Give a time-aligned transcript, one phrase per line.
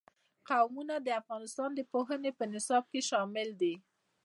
[0.49, 3.73] قومونه د افغانستان د پوهنې نصاب کې شامل دي.